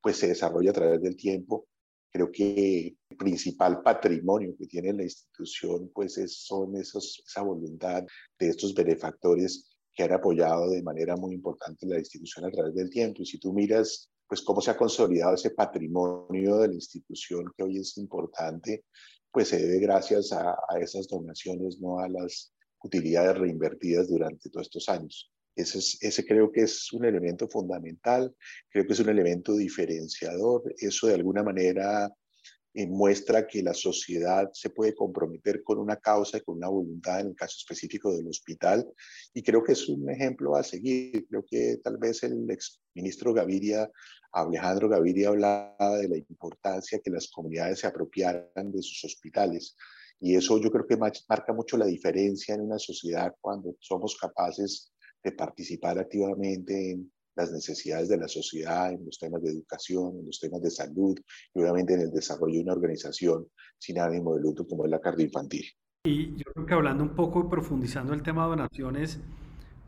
pues 0.00 0.18
se 0.18 0.28
desarrolle 0.28 0.70
a 0.70 0.74
través 0.74 1.02
del 1.02 1.16
tiempo. 1.16 1.66
Creo 2.12 2.30
que 2.30 2.96
el 3.10 3.16
principal 3.16 3.82
patrimonio 3.82 4.54
que 4.56 4.68
tiene 4.68 4.92
la 4.92 5.02
institución 5.02 5.90
pues 5.92 6.18
es, 6.18 6.36
son 6.36 6.76
esos, 6.76 7.20
esa 7.26 7.42
voluntad 7.42 8.04
de 8.38 8.48
estos 8.48 8.72
benefactores 8.74 9.73
que 9.94 10.02
han 10.02 10.12
apoyado 10.12 10.70
de 10.70 10.82
manera 10.82 11.16
muy 11.16 11.34
importante 11.34 11.86
la 11.86 11.98
institución 11.98 12.44
a 12.44 12.50
través 12.50 12.74
del 12.74 12.90
tiempo. 12.90 13.22
Y 13.22 13.26
si 13.26 13.38
tú 13.38 13.52
miras, 13.52 14.10
pues 14.26 14.42
cómo 14.42 14.60
se 14.60 14.70
ha 14.70 14.76
consolidado 14.76 15.34
ese 15.34 15.50
patrimonio 15.50 16.58
de 16.58 16.68
la 16.68 16.74
institución 16.74 17.52
que 17.56 17.62
hoy 17.62 17.78
es 17.78 17.96
importante, 17.98 18.84
pues 19.30 19.48
se 19.48 19.58
debe 19.58 19.78
gracias 19.78 20.32
a, 20.32 20.50
a 20.68 20.78
esas 20.80 21.06
donaciones, 21.08 21.78
no 21.80 21.98
a 21.98 22.08
las 22.08 22.52
utilidades 22.82 23.38
reinvertidas 23.38 24.08
durante 24.08 24.50
todos 24.50 24.66
estos 24.66 24.88
años. 24.88 25.30
Ese, 25.56 25.78
ese 25.78 26.26
creo 26.26 26.50
que 26.50 26.62
es 26.62 26.92
un 26.92 27.04
elemento 27.04 27.48
fundamental, 27.48 28.34
creo 28.70 28.86
que 28.86 28.92
es 28.92 29.00
un 29.00 29.08
elemento 29.08 29.56
diferenciador. 29.56 30.62
Eso 30.78 31.06
de 31.06 31.14
alguna 31.14 31.42
manera 31.42 32.12
eh, 32.76 32.88
muestra 32.88 33.46
que 33.46 33.62
la 33.62 33.72
sociedad 33.72 34.50
se 34.52 34.68
puede 34.68 34.96
comprometer 34.96 35.62
con 35.62 35.78
una 35.78 35.96
causa 35.96 36.38
y 36.38 36.40
con 36.40 36.56
una 36.56 36.68
voluntad 36.68 37.20
en 37.20 37.28
el 37.28 37.36
caso 37.36 37.56
específico 37.56 38.12
del 38.12 38.26
hospital. 38.26 38.84
Y 39.32 39.44
creo 39.44 39.62
que 39.62 39.72
es 39.72 39.88
un 39.88 40.10
ejemplo 40.10 40.56
a 40.56 40.64
seguir. 40.64 41.24
Creo 41.28 41.44
que 41.48 41.78
tal 41.84 41.98
vez 41.98 42.24
el 42.24 42.50
exministro 42.50 43.32
Gaviria, 43.32 43.88
Alejandro 44.32 44.88
Gaviria, 44.88 45.28
hablaba 45.28 45.98
de 45.98 46.08
la 46.08 46.16
importancia 46.16 46.98
que 46.98 47.10
las 47.10 47.30
comunidades 47.30 47.78
se 47.78 47.86
apropiaran 47.86 48.72
de 48.72 48.82
sus 48.82 49.04
hospitales. 49.04 49.76
Y 50.18 50.34
eso 50.34 50.60
yo 50.60 50.70
creo 50.72 50.86
que 50.86 50.96
marca 50.96 51.52
mucho 51.52 51.76
la 51.76 51.86
diferencia 51.86 52.56
en 52.56 52.62
una 52.62 52.80
sociedad 52.80 53.36
cuando 53.40 53.76
somos 53.78 54.16
capaces 54.16 54.92
de 55.22 55.30
participar 55.30 55.98
activamente 55.98 56.90
en 56.90 57.12
las 57.36 57.52
necesidades 57.52 58.08
de 58.08 58.16
la 58.16 58.28
sociedad, 58.28 58.92
en 58.92 59.04
los 59.04 59.18
temas 59.18 59.42
de 59.42 59.50
educación, 59.50 60.18
en 60.18 60.26
los 60.26 60.38
temas 60.38 60.62
de 60.62 60.70
salud 60.70 61.18
y 61.54 61.60
obviamente 61.60 61.94
en 61.94 62.00
el 62.00 62.10
desarrollo 62.10 62.54
de 62.54 62.62
una 62.62 62.72
organización 62.72 63.46
sin 63.78 63.98
ánimo 63.98 64.34
de 64.34 64.42
lucro 64.42 64.66
como 64.66 64.84
es 64.84 64.90
la 64.90 65.00
infantil. 65.18 65.64
Y 66.04 66.36
yo 66.36 66.44
creo 66.52 66.66
que 66.66 66.74
hablando 66.74 67.02
un 67.02 67.14
poco 67.14 67.40
y 67.40 67.48
profundizando 67.48 68.12
el 68.12 68.22
tema 68.22 68.44
de 68.44 68.50
donaciones, 68.50 69.20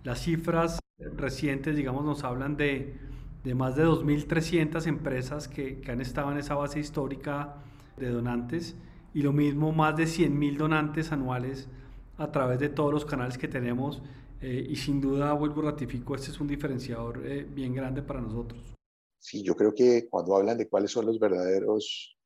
las 0.02 0.22
cifras 0.22 0.78
recientes, 0.98 1.76
digamos, 1.76 2.04
nos 2.04 2.24
hablan 2.24 2.56
de, 2.56 2.94
de 3.44 3.54
más 3.54 3.76
de 3.76 3.84
2.300 3.84 4.86
empresas 4.86 5.48
que, 5.48 5.80
que 5.80 5.92
han 5.92 6.00
estado 6.00 6.32
en 6.32 6.38
esa 6.38 6.54
base 6.54 6.80
histórica 6.80 7.56
de 7.96 8.10
donantes 8.10 8.76
y 9.12 9.22
lo 9.22 9.32
mismo 9.32 9.72
más 9.72 9.96
de 9.96 10.04
100.000 10.04 10.56
donantes 10.56 11.12
anuales 11.12 11.68
a 12.18 12.32
través 12.32 12.58
de 12.58 12.68
todos 12.68 12.92
los 12.92 13.04
canales 13.04 13.38
que 13.38 13.48
tenemos 13.48 14.02
eh, 14.40 14.66
y 14.68 14.76
sin 14.76 15.00
duda, 15.00 15.32
vuelvo 15.32 15.62
ratifico, 15.62 16.14
este 16.14 16.30
es 16.30 16.40
un 16.40 16.46
diferenciador 16.46 17.26
eh, 17.26 17.44
bien 17.44 17.74
grande 17.74 18.02
para 18.02 18.20
nosotros. 18.20 18.74
Sí, 19.18 19.42
yo 19.42 19.56
creo 19.56 19.74
que 19.74 20.08
cuando 20.08 20.36
hablan 20.36 20.58
de 20.58 20.68
cuáles 20.68 20.90
son 20.90 21.06
los 21.06 21.18
verdaderos 21.18 22.16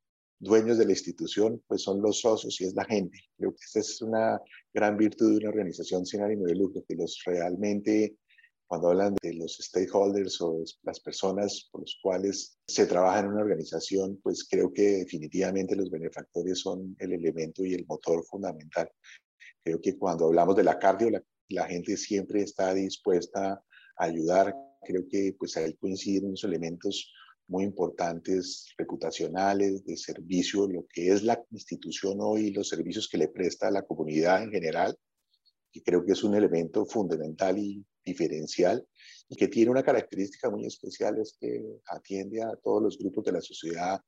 dueños 0.40 0.79
de 0.79 0.87
la 0.87 0.93
institución, 0.93 1.62
pues 1.67 1.83
son 1.83 2.02
los 2.02 2.21
socios 2.21 2.61
y 2.61 2.64
es 2.64 2.75
la 2.75 2.85
gente. 2.85 3.19
Creo 3.37 3.52
que 3.52 3.64
esta 3.64 3.81
es 3.81 4.02
una 4.02 4.40
gran 4.73 4.97
virtud 4.97 5.31
de 5.31 5.38
una 5.38 5.50
organización 5.50 6.05
sin 6.05 6.23
ánimo 6.23 6.47
de 6.47 6.57
lucro, 6.57 6.83
que 6.88 6.97
los 6.97 7.23
realmente, 7.25 8.17
cuando 8.67 8.88
hablan 8.88 9.14
de 9.23 9.35
los 9.35 9.59
stakeholders 9.59 10.40
o 10.40 10.64
las 10.83 11.00
personas 11.00 11.69
por 11.71 11.83
los 11.83 11.99
cuales 12.02 12.59
se 12.67 12.87
trabaja 12.87 13.21
en 13.21 13.29
una 13.29 13.43
organización, 13.43 14.19
pues 14.23 14.47
creo 14.49 14.73
que 14.73 15.05
definitivamente 15.05 15.76
los 15.76 15.90
benefactores 15.90 16.59
son 16.59 16.97
el 16.99 17.12
elemento 17.12 17.64
y 17.64 17.75
el 17.75 17.87
motor 17.87 18.25
fundamental. 18.25 18.90
Creo 19.62 19.81
que 19.81 19.99
cuando 19.99 20.26
hablamos 20.26 20.57
de 20.57 20.64
la 20.64 20.79
cardio, 20.79 21.11
la 21.11 21.23
la 21.50 21.66
gente 21.66 21.97
siempre 21.97 22.42
está 22.42 22.73
dispuesta 22.75 23.62
a 23.97 24.04
ayudar. 24.04 24.54
Creo 24.83 25.07
que 25.09 25.35
pues 25.38 25.57
ahí 25.57 25.75
coinciden 25.75 26.26
unos 26.26 26.45
elementos 26.45 27.12
muy 27.49 27.64
importantes 27.64 28.73
reputacionales, 28.78 29.85
de 29.85 29.97
servicio, 29.97 30.69
lo 30.69 30.87
que 30.87 31.09
es 31.09 31.23
la 31.25 31.42
institución 31.50 32.19
hoy 32.21 32.52
los 32.52 32.69
servicios 32.69 33.09
que 33.09 33.19
le 33.19 33.28
presta 33.28 33.69
a 33.69 33.73
la 33.73 33.83
comunidad 33.83 34.42
en 34.45 34.52
general, 34.52 34.97
y 35.73 35.83
creo 35.83 36.04
que 36.04 36.12
es 36.12 36.23
un 36.23 36.35
elemento 36.35 36.87
fundamental 36.87 37.59
y 37.59 37.85
diferencial 38.04 38.87
y 39.28 39.37
que 39.37 39.49
tiene 39.49 39.71
una 39.71 39.83
característica 39.83 40.50
muy 40.50 40.66
especial, 40.66 41.19
es 41.21 41.37
que 41.38 41.62
atiende 41.87 42.42
a 42.42 42.57
todos 42.57 42.83
los 42.83 42.99
grupos 42.99 43.25
de 43.25 43.33
la 43.33 43.40
sociedad 43.40 44.00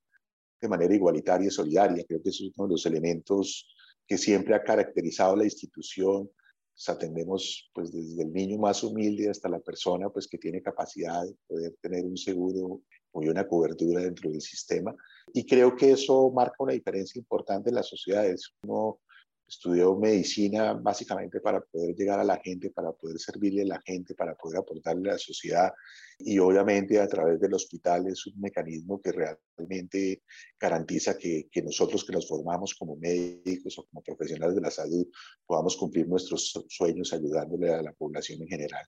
de 0.61 0.69
manera 0.69 0.95
igualitaria 0.95 1.49
y 1.49 1.51
solidaria. 1.51 2.05
Creo 2.07 2.23
que 2.23 2.31
es 2.31 2.41
uno 2.41 2.67
de 2.67 2.75
los 2.75 2.87
elementos 2.87 3.75
que 4.07 4.19
siempre 4.19 4.55
ha 4.55 4.63
caracterizado 4.63 5.37
la 5.37 5.45
institución, 5.45 6.31
atendemos 6.87 7.71
pues 7.73 7.93
desde 7.93 8.23
el 8.23 8.33
niño 8.33 8.59
más 8.59 8.83
humilde 8.83 9.31
hasta 9.31 9.49
la 9.49 9.61
persona 9.61 10.11
pues 10.11 10.27
que 10.27 10.39
tiene 10.39 10.63
capacidad 10.63 11.25
de 11.25 11.37
poder 11.47 11.77
tener 11.81 12.05
un 12.05 12.17
seguro 12.17 12.81
o 13.13 13.21
una 13.21 13.47
cobertura 13.47 14.01
dentro 14.01 14.31
del 14.31 14.41
sistema 14.41 14.95
y 15.33 15.47
creo 15.47 15.77
que 15.77 15.93
eso 15.93 16.31
marca 16.31 16.57
una 16.59 16.73
diferencia 16.73 17.19
importante 17.19 17.69
en 17.69 17.77
las 17.77 17.89
sociedades. 17.89 18.53
Estudió 19.53 19.95
medicina 19.97 20.73
básicamente 20.73 21.41
para 21.41 21.61
poder 21.61 21.95
llegar 21.95 22.19
a 22.19 22.25
la 22.25 22.41
gente, 22.43 22.71
para 22.71 22.93
poder 22.93 23.19
servirle 23.19 23.63
a 23.63 23.67
la 23.67 23.81
gente, 23.85 24.15
para 24.15 24.35
poder 24.35 24.59
aportarle 24.61 25.11
a 25.11 25.13
la 25.13 25.19
sociedad 25.19 25.73
y 26.19 26.39
obviamente 26.39 26.99
a 26.99 27.07
través 27.07 27.39
del 27.39 27.53
hospital 27.55 28.07
es 28.07 28.27
un 28.27 28.41
mecanismo 28.41 29.01
que 29.01 29.13
realmente 29.13 30.23
garantiza 30.59 31.19
que, 31.19 31.49
que 31.51 31.63
nosotros 31.63 32.05
que 32.05 32.13
nos 32.13 32.27
formamos 32.27 32.75
como 32.75 32.97
médicos 32.97 33.79
o 33.79 33.87
como 33.87 34.03
profesionales 34.03 34.55
de 34.55 34.63
la 34.63 34.71
salud 34.71 35.07
podamos 35.47 35.77
cumplir 35.77 36.09
nuestros 36.09 36.53
sueños 36.69 37.13
ayudándole 37.13 37.75
a 37.75 37.83
la 37.83 37.93
población 37.93 38.41
en 38.43 38.49
general. 38.49 38.85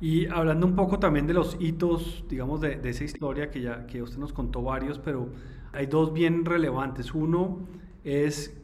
Y 0.00 0.26
hablando 0.26 0.66
un 0.66 0.76
poco 0.76 0.98
también 0.98 1.26
de 1.26 1.34
los 1.34 1.56
hitos, 1.60 2.24
digamos, 2.28 2.60
de, 2.60 2.76
de 2.76 2.90
esa 2.90 3.04
historia 3.04 3.50
que 3.50 3.62
ya 3.62 3.86
que 3.86 4.02
usted 4.02 4.18
nos 4.18 4.32
contó 4.32 4.62
varios, 4.62 4.98
pero 4.98 5.32
hay 5.72 5.86
dos 5.86 6.12
bien 6.12 6.44
relevantes. 6.44 7.14
Uno 7.14 7.66
es 8.04 8.54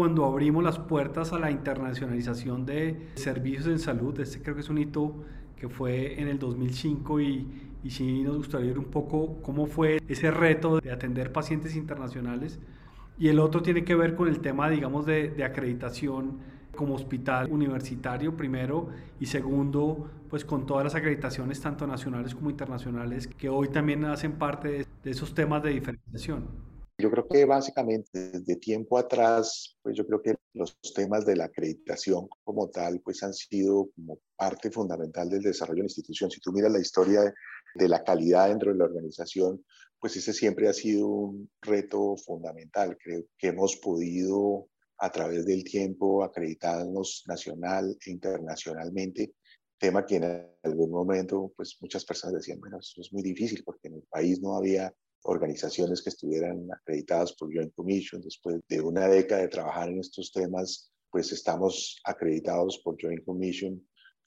cuando 0.00 0.24
abrimos 0.24 0.64
las 0.64 0.78
puertas 0.78 1.34
a 1.34 1.38
la 1.38 1.50
internacionalización 1.50 2.64
de 2.64 3.10
servicios 3.16 3.66
en 3.66 3.78
salud. 3.78 4.18
Este 4.18 4.40
creo 4.40 4.54
que 4.54 4.62
es 4.62 4.70
un 4.70 4.78
hito 4.78 5.14
que 5.58 5.68
fue 5.68 6.18
en 6.18 6.26
el 6.26 6.38
2005 6.38 7.20
y, 7.20 7.46
y 7.84 7.90
sí 7.90 8.22
nos 8.22 8.38
gustaría 8.38 8.68
ver 8.68 8.78
un 8.78 8.86
poco 8.86 9.42
cómo 9.42 9.66
fue 9.66 10.00
ese 10.08 10.30
reto 10.30 10.80
de 10.80 10.90
atender 10.90 11.32
pacientes 11.32 11.76
internacionales. 11.76 12.58
Y 13.18 13.28
el 13.28 13.38
otro 13.40 13.60
tiene 13.60 13.84
que 13.84 13.94
ver 13.94 14.14
con 14.14 14.28
el 14.28 14.40
tema, 14.40 14.70
digamos, 14.70 15.04
de, 15.04 15.28
de 15.28 15.44
acreditación 15.44 16.38
como 16.74 16.94
hospital 16.94 17.52
universitario 17.52 18.34
primero 18.34 18.88
y 19.20 19.26
segundo, 19.26 20.10
pues 20.30 20.46
con 20.46 20.64
todas 20.64 20.82
las 20.82 20.94
acreditaciones 20.94 21.60
tanto 21.60 21.86
nacionales 21.86 22.34
como 22.34 22.48
internacionales 22.48 23.26
que 23.26 23.50
hoy 23.50 23.68
también 23.68 24.06
hacen 24.06 24.32
parte 24.32 24.68
de, 24.68 24.86
de 25.04 25.10
esos 25.10 25.34
temas 25.34 25.62
de 25.62 25.72
diferenciación. 25.72 26.69
Yo 27.00 27.10
creo 27.10 27.26
que 27.26 27.44
básicamente 27.46 28.10
desde 28.12 28.56
tiempo 28.56 28.98
atrás, 28.98 29.76
pues 29.82 29.96
yo 29.96 30.06
creo 30.06 30.20
que 30.20 30.34
los 30.52 30.78
temas 30.94 31.24
de 31.24 31.36
la 31.36 31.44
acreditación 31.44 32.28
como 32.44 32.68
tal, 32.68 33.00
pues 33.00 33.22
han 33.22 33.32
sido 33.32 33.90
como 33.94 34.18
parte 34.36 34.70
fundamental 34.70 35.30
del 35.30 35.42
desarrollo 35.42 35.76
de 35.76 35.82
la 35.82 35.86
institución. 35.86 36.30
Si 36.30 36.40
tú 36.40 36.52
miras 36.52 36.70
la 36.70 36.80
historia 36.80 37.32
de, 37.74 37.88
la 37.88 38.04
calidad 38.04 38.48
dentro 38.48 38.72
de 38.72 38.78
la 38.78 38.84
organización, 38.84 39.64
pues 39.98 40.16
ese 40.16 40.34
siempre 40.34 40.68
ha 40.68 40.72
sido 40.74 41.06
un 41.06 41.50
reto 41.62 42.16
fundamental. 42.16 42.98
Creo 43.02 43.24
que 43.38 43.48
hemos 43.48 43.76
podido 43.76 44.68
a 44.98 45.10
través 45.10 45.46
del 45.46 45.64
tiempo 45.64 46.22
acreditarnos 46.22 47.24
nacional 47.26 47.96
e 48.04 48.10
internacionalmente, 48.10 49.32
tema 49.78 50.04
que 50.04 50.16
en 50.16 50.46
algún 50.62 50.90
momento 50.90 51.50
pues 51.56 51.78
muchas 51.80 52.04
personas 52.04 52.34
decían, 52.34 52.60
bueno, 52.60 52.78
eso 52.78 53.00
es 53.00 53.10
muy 53.10 53.22
difícil 53.22 53.62
porque 53.64 53.88
en 53.88 53.94
el 53.94 54.02
país 54.02 54.42
no 54.42 54.56
había 54.56 54.92
organizaciones 55.22 56.02
que 56.02 56.10
estuvieran 56.10 56.68
acreditadas 56.72 57.32
por 57.34 57.52
Joint 57.54 57.74
Commission. 57.74 58.20
Después 58.22 58.60
de 58.68 58.80
una 58.80 59.08
década 59.08 59.42
de 59.42 59.48
trabajar 59.48 59.88
en 59.88 60.00
estos 60.00 60.32
temas, 60.32 60.92
pues 61.10 61.32
estamos 61.32 62.00
acreditados 62.04 62.78
por 62.84 62.96
Joint 63.00 63.24
Commission, 63.24 63.82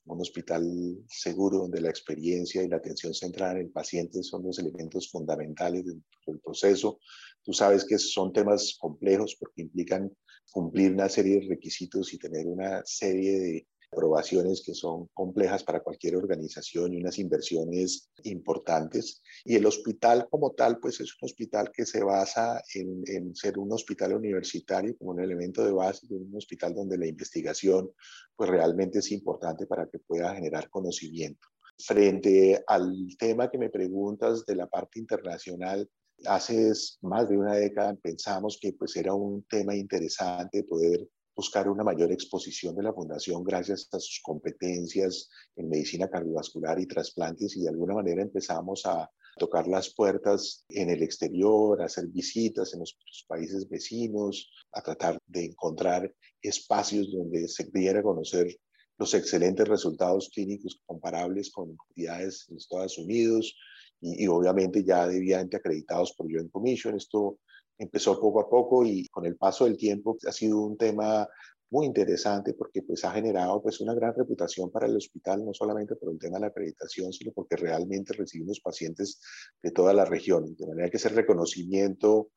un 0.05 0.21
hospital 0.21 0.63
seguro 1.07 1.59
donde 1.59 1.81
la 1.81 1.89
experiencia 1.89 2.61
y 2.61 2.67
la 2.67 2.77
atención 2.77 3.13
centrada 3.13 3.53
en 3.53 3.59
el 3.59 3.71
paciente 3.71 4.21
son 4.21 4.43
los 4.43 4.59
elementos 4.59 5.09
fundamentales 5.09 5.85
del, 5.85 6.03
proceso. 6.43 6.99
Tú 7.43 7.51
sabes 7.53 7.83
que 7.83 7.97
son 7.97 8.31
temas 8.31 8.77
complejos 8.79 9.35
porque 9.37 9.61
implican 9.61 10.09
cumplir 10.51 10.93
una 10.93 11.09
serie 11.09 11.39
de 11.39 11.47
requisitos 11.47 12.13
y 12.13 12.17
tener 12.17 12.47
una 12.47 12.81
serie 12.85 13.39
de 13.39 13.67
aprobaciones 13.93 14.61
que 14.65 14.73
son 14.73 15.07
complejas 15.13 15.63
para 15.63 15.81
cualquier 15.81 16.15
organización 16.15 16.93
y 16.93 16.97
unas 16.97 17.17
inversiones 17.19 18.09
importantes. 18.23 19.21
Y 19.45 19.55
el 19.55 19.65
hospital 19.65 20.27
como 20.29 20.51
tal, 20.51 20.79
pues 20.79 20.99
es 20.99 21.13
un 21.21 21.27
hospital 21.27 21.71
que 21.71 21.85
se 21.85 22.03
basa 22.03 22.61
en, 22.73 23.03
en 23.07 23.35
ser 23.35 23.57
un 23.57 23.71
hospital 23.71 24.13
universitario 24.13 24.97
como 24.97 25.11
un 25.11 25.21
elemento 25.21 25.63
de 25.63 25.71
base, 25.71 26.07
de 26.07 26.15
un 26.15 26.35
hospital 26.35 26.73
donde 26.73 26.97
la 26.97 27.07
investigación 27.07 27.89
pues 28.35 28.49
realmente 28.49 28.99
es 28.99 29.11
importante 29.11 29.65
para 29.65 29.87
que 29.87 29.99
pueda 29.99 30.33
generar 30.35 30.69
conocimiento. 30.69 31.47
Frente 31.77 32.63
al 32.67 32.93
tema 33.17 33.49
que 33.49 33.57
me 33.57 33.69
preguntas 33.69 34.45
de 34.45 34.55
la 34.55 34.67
parte 34.67 34.99
internacional, 34.99 35.89
hace 36.25 36.71
más 37.01 37.27
de 37.29 37.37
una 37.37 37.55
década 37.55 37.95
pensamos 37.95 38.57
que 38.61 38.73
pues 38.73 38.95
era 38.95 39.13
un 39.13 39.43
tema 39.43 39.75
interesante 39.75 40.63
poder 40.63 41.07
buscar 41.35 41.67
una 41.67 41.83
mayor 41.83 42.11
exposición 42.11 42.75
de 42.75 42.83
la 42.83 42.93
fundación 42.93 43.43
gracias 43.43 43.87
a 43.91 43.99
sus 43.99 44.21
competencias 44.21 45.29
en 45.55 45.69
medicina 45.69 46.09
cardiovascular 46.09 46.79
y 46.79 46.85
trasplantes 46.85 47.55
y 47.55 47.61
de 47.61 47.69
alguna 47.69 47.95
manera 47.95 48.21
empezamos 48.21 48.85
a 48.85 49.09
tocar 49.37 49.67
las 49.67 49.93
puertas 49.93 50.63
en 50.69 50.89
el 50.89 51.01
exterior, 51.01 51.81
a 51.81 51.85
hacer 51.85 52.07
visitas 52.07 52.73
en 52.73 52.81
los 52.81 52.95
países 53.27 53.67
vecinos, 53.67 54.51
a 54.71 54.81
tratar 54.81 55.17
de 55.25 55.45
encontrar 55.45 56.13
espacios 56.41 57.11
donde 57.11 57.47
se 57.47 57.65
pudiera 57.65 58.03
conocer 58.03 58.55
los 58.99 59.13
excelentes 59.15 59.67
resultados 59.67 60.29
clínicos 60.29 60.79
comparables 60.85 61.51
con 61.51 61.75
entidades 61.89 62.45
en 62.49 62.57
Estados 62.57 62.97
Unidos 62.99 63.55
y, 63.99 64.23
y 64.23 64.27
obviamente 64.27 64.83
ya 64.83 65.07
debidamente 65.07 65.57
acreditados 65.57 66.13
por 66.13 66.31
Joint 66.31 66.51
Commission. 66.51 66.95
Esto 66.95 67.39
empezó 67.77 68.19
poco 68.19 68.41
a 68.41 68.49
poco 68.49 68.85
y 68.85 69.07
con 69.07 69.25
el 69.25 69.35
paso 69.35 69.65
del 69.65 69.77
tiempo 69.77 70.17
ha 70.27 70.31
sido 70.31 70.59
un 70.61 70.77
tema 70.77 71.27
muy 71.69 71.87
interesante 71.87 72.53
porque 72.53 72.83
pues 72.83 73.03
ha 73.03 73.11
generado 73.11 73.61
pues 73.61 73.81
una 73.81 73.95
gran 73.95 74.13
reputación 74.15 74.69
para 74.69 74.85
el 74.85 74.95
hospital, 74.95 75.43
no 75.43 75.53
solamente 75.55 75.95
por 75.95 76.11
el 76.11 76.19
tema 76.19 76.37
de 76.37 76.41
la 76.41 76.47
acreditación, 76.47 77.11
sino 77.11 77.31
porque 77.31 77.55
realmente 77.55 78.13
recibimos 78.13 78.59
pacientes 78.59 79.19
de 79.61 79.71
toda 79.71 79.91
la 79.91 80.05
región, 80.05 80.55
de 80.55 80.67
manera 80.67 80.89
que 80.91 80.97
ese 80.97 81.09
reconocimiento 81.09 82.29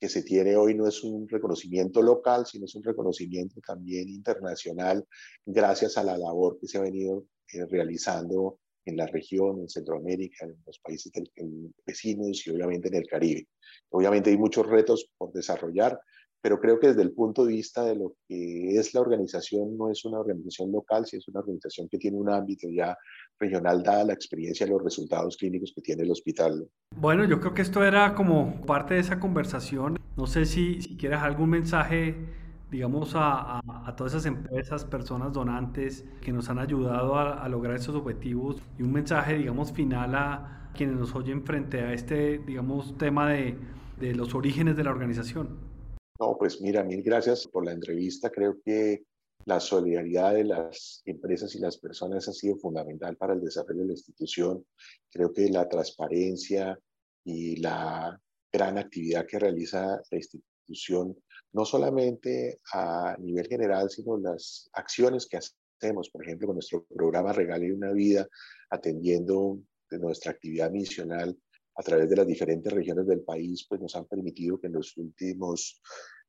que 0.00 0.08
se 0.08 0.22
tiene 0.22 0.56
hoy 0.56 0.74
no 0.74 0.86
es 0.86 1.02
un 1.04 1.28
reconocimiento 1.28 2.00
local, 2.00 2.46
sino 2.46 2.64
es 2.64 2.74
un 2.76 2.82
reconocimiento 2.82 3.60
también 3.60 4.08
internacional 4.08 5.04
gracias 5.44 5.98
a 5.98 6.04
la 6.04 6.16
labor 6.16 6.58
que 6.58 6.68
se 6.68 6.78
ha 6.78 6.82
venido 6.82 7.26
eh, 7.52 7.66
realizando 7.66 8.58
en 8.88 8.96
la 8.96 9.06
región, 9.06 9.60
en 9.60 9.68
Centroamérica, 9.68 10.46
en 10.46 10.56
los 10.66 10.78
países 10.78 11.12
del, 11.12 11.30
vecinos 11.86 12.46
y 12.46 12.50
obviamente 12.50 12.88
en 12.88 12.96
el 12.96 13.06
Caribe. 13.06 13.46
Obviamente 13.90 14.30
hay 14.30 14.36
muchos 14.36 14.66
retos 14.66 15.10
por 15.16 15.32
desarrollar, 15.32 15.98
pero 16.40 16.60
creo 16.60 16.78
que 16.78 16.88
desde 16.88 17.02
el 17.02 17.12
punto 17.12 17.44
de 17.44 17.52
vista 17.52 17.84
de 17.84 17.96
lo 17.96 18.14
que 18.28 18.76
es 18.76 18.94
la 18.94 19.00
organización, 19.00 19.76
no 19.76 19.90
es 19.90 20.04
una 20.04 20.20
organización 20.20 20.70
local, 20.70 21.04
sino 21.06 21.18
es 21.18 21.28
una 21.28 21.40
organización 21.40 21.88
que 21.88 21.98
tiene 21.98 22.16
un 22.16 22.30
ámbito 22.30 22.68
ya 22.70 22.96
regional, 23.38 23.82
dada 23.82 24.04
la 24.04 24.12
experiencia 24.12 24.66
y 24.66 24.70
los 24.70 24.82
resultados 24.82 25.36
clínicos 25.36 25.72
que 25.74 25.82
tiene 25.82 26.04
el 26.04 26.10
hospital. 26.10 26.68
Bueno, 26.96 27.24
yo 27.24 27.40
creo 27.40 27.54
que 27.54 27.62
esto 27.62 27.84
era 27.84 28.14
como 28.14 28.60
parte 28.66 28.94
de 28.94 29.00
esa 29.00 29.18
conversación. 29.18 29.98
No 30.16 30.26
sé 30.26 30.44
si, 30.44 30.80
si 30.80 30.96
quieres 30.96 31.20
algún 31.20 31.50
mensaje, 31.50 32.14
digamos, 32.70 33.12
a, 33.14 33.60
a, 33.60 33.96
todas 33.96 34.12
esas 34.12 34.26
empresas, 34.26 34.84
personas 34.84 35.32
donantes 35.32 36.04
que 36.20 36.32
nos 36.32 36.48
han 36.50 36.58
ayudado 36.58 37.16
a, 37.16 37.42
a 37.42 37.48
lograr 37.48 37.76
esos 37.76 37.94
objetivos 37.94 38.62
y 38.78 38.82
un 38.82 38.92
mensaje, 38.92 39.34
digamos, 39.34 39.72
final 39.72 40.14
a 40.14 40.70
quienes 40.74 40.96
nos 40.96 41.14
oyen 41.14 41.44
frente 41.44 41.80
a 41.80 41.92
este, 41.92 42.38
digamos, 42.38 42.96
tema 42.98 43.30
de, 43.30 43.58
de 43.98 44.14
los 44.14 44.34
orígenes 44.34 44.76
de 44.76 44.84
la 44.84 44.90
organización. 44.90 45.58
No, 46.20 46.36
pues 46.38 46.60
mira, 46.60 46.82
mil 46.84 47.02
gracias 47.02 47.46
por 47.46 47.64
la 47.64 47.72
entrevista. 47.72 48.30
Creo 48.30 48.56
que 48.64 49.04
la 49.44 49.60
solidaridad 49.60 50.34
de 50.34 50.44
las 50.44 51.02
empresas 51.04 51.54
y 51.54 51.60
las 51.60 51.78
personas 51.78 52.28
ha 52.28 52.32
sido 52.32 52.56
fundamental 52.56 53.16
para 53.16 53.34
el 53.34 53.40
desarrollo 53.40 53.80
de 53.80 53.86
la 53.86 53.92
institución. 53.92 54.64
Creo 55.10 55.32
que 55.32 55.48
la 55.48 55.68
transparencia 55.68 56.78
y 57.24 57.56
la 57.56 58.20
gran 58.52 58.78
actividad 58.78 59.26
que 59.26 59.38
realiza 59.38 60.00
la 60.10 60.18
institución, 60.18 60.57
no 61.52 61.64
solamente 61.64 62.60
a 62.72 63.16
nivel 63.18 63.46
general, 63.46 63.90
sino 63.90 64.16
las 64.18 64.68
acciones 64.72 65.26
que 65.26 65.38
hacemos, 65.38 66.10
por 66.10 66.24
ejemplo, 66.24 66.48
con 66.48 66.56
nuestro 66.56 66.84
programa 66.84 67.32
Regale 67.32 67.72
una 67.72 67.92
Vida, 67.92 68.26
atendiendo 68.70 69.58
de 69.90 69.98
nuestra 69.98 70.32
actividad 70.32 70.70
misional 70.70 71.36
a 71.76 71.82
través 71.82 72.10
de 72.10 72.16
las 72.16 72.26
diferentes 72.26 72.72
regiones 72.72 73.06
del 73.06 73.20
país, 73.20 73.64
pues 73.68 73.80
nos 73.80 73.94
han 73.94 74.04
permitido 74.06 74.60
que 74.60 74.66
en 74.66 74.74
los 74.74 74.96
últimos 74.96 75.80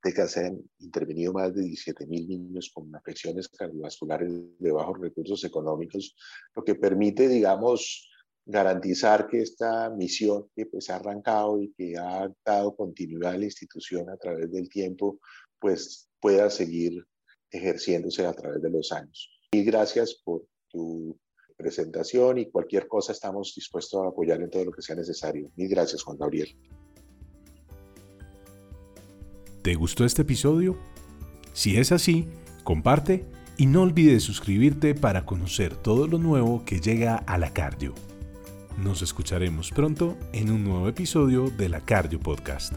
décadas 0.02 0.32
se 0.32 0.46
han 0.46 0.62
intervenido 0.80 1.34
más 1.34 1.54
de 1.54 1.64
17 1.64 2.06
mil 2.08 2.28
niños 2.28 2.72
con 2.74 2.96
afecciones 2.96 3.50
cardiovasculares 3.50 4.32
de 4.60 4.72
bajos 4.72 5.00
recursos 5.00 5.44
económicos, 5.44 6.16
lo 6.56 6.64
que 6.64 6.76
permite, 6.76 7.28
digamos, 7.28 8.10
garantizar 8.50 9.28
que 9.28 9.42
esta 9.42 9.92
misión 9.92 10.48
que 10.56 10.66
pues 10.66 10.90
ha 10.90 10.96
arrancado 10.96 11.62
y 11.62 11.72
que 11.74 11.96
ha 11.98 12.28
dado 12.44 12.76
continuidad 12.76 13.34
a 13.34 13.38
la 13.38 13.46
institución 13.46 14.10
a 14.10 14.18
través 14.18 14.52
del 14.52 14.68
tiempo, 14.70 15.20
pues 15.60 16.10
pueda 16.20 16.50
seguir 16.50 17.06
ejerciéndose 17.52 18.26
a 18.26 18.34
través 18.34 18.62
de 18.62 18.72
los 18.72 18.92
años. 18.92 19.30
Y 19.52 19.64
gracias 19.64 20.20
por 20.24 20.46
tu 20.68 21.16
presentación 21.58 22.40
y 22.40 22.50
cualquier 22.50 22.88
cosa 22.88 23.12
estamos 23.12 23.54
dispuestos 23.56 24.04
a 24.04 24.08
apoyar 24.08 24.42
en 24.42 24.50
todo 24.50 24.66
lo 24.66 24.72
que 24.72 24.82
sea 24.82 24.96
necesario. 24.96 25.52
Mil 25.56 25.70
gracias, 25.70 26.02
Juan 26.02 26.18
Gabriel. 26.18 26.50
¿Te 29.62 29.76
gustó 29.76 30.06
este 30.06 30.24
episodio? 30.24 30.76
Si 31.54 31.78
es 31.78 31.92
así, 31.92 32.28
comparte 32.64 33.26
y 33.58 33.68
no 33.68 33.84
olvides 33.84 34.24
suscribirte 34.24 34.96
para 34.96 35.28
conocer 35.28 35.76
todo 35.76 36.08
lo 36.08 36.18
nuevo 36.18 36.66
que 36.66 36.80
llega 36.80 37.16
a 37.16 37.38
la 37.38 37.54
Cardio. 37.54 37.94
Nos 38.84 39.02
escucharemos 39.02 39.72
pronto 39.72 40.18
en 40.32 40.50
un 40.50 40.64
nuevo 40.64 40.88
episodio 40.88 41.50
de 41.50 41.68
la 41.68 41.82
Cardio 41.82 42.20
Podcast. 42.20 42.74